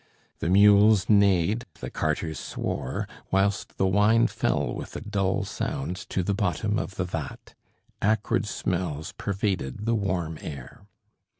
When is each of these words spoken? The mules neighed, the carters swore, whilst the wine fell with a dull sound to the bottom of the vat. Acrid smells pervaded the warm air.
The 0.39 0.49
mules 0.49 1.07
neighed, 1.09 1.65
the 1.79 1.91
carters 1.91 2.39
swore, 2.39 3.07
whilst 3.29 3.77
the 3.77 3.85
wine 3.85 4.25
fell 4.25 4.73
with 4.73 4.95
a 4.95 5.01
dull 5.01 5.43
sound 5.43 5.95
to 6.09 6.23
the 6.23 6.33
bottom 6.33 6.79
of 6.79 6.95
the 6.95 7.05
vat. 7.05 7.53
Acrid 8.01 8.47
smells 8.47 9.11
pervaded 9.11 9.85
the 9.85 9.93
warm 9.93 10.39
air. 10.41 10.87